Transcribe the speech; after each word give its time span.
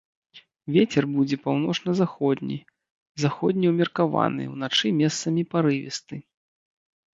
Вецер 0.77 1.03
будзе 1.17 1.37
паўночна-заходні, 1.43 2.57
заходні 3.25 3.67
ўмеркаваны, 3.75 4.49
уначы 4.57 4.95
месцамі 5.05 5.47
парывісты. 5.55 6.15